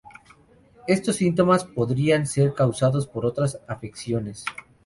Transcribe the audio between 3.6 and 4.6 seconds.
afecciones.